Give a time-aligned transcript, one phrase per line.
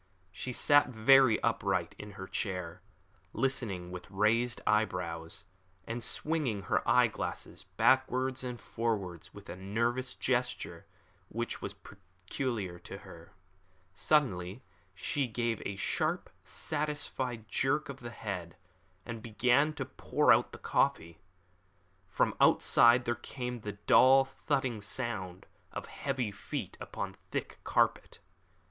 [0.31, 2.81] She sat very upright in her chair,
[3.33, 5.45] listening with raised eyebrows,
[5.85, 10.87] and swinging her eye glasses backwards and forwards with a nervous gesture
[11.29, 13.33] which was peculiar to her.
[13.93, 14.63] Suddenly
[14.95, 18.55] she gave a sharp, satisfied jerk of the head,
[19.05, 21.19] and began to pour out the coffee.
[22.07, 28.17] From outside there came the dull thudding sound of heavy feet upon thick carpet.